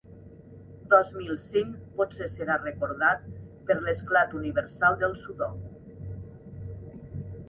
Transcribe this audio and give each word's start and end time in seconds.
Dos 0.91 1.09
mil 1.17 1.33
cinc 1.49 1.75
potser 1.99 2.29
serà 2.31 2.55
recordat 2.63 3.27
per 3.67 3.77
l'esclat 3.81 4.33
universal 4.39 4.97
del 5.05 5.13
sudoku. 5.27 6.19